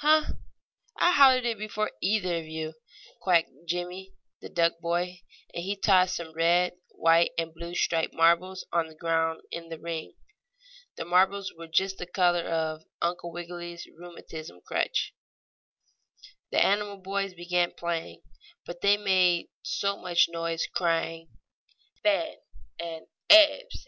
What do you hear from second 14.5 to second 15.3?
crutch.